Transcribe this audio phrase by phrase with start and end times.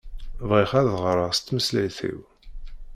[0.49, 2.19] Bɣiɣ ad ɣreɣ s tmeslayt-iw.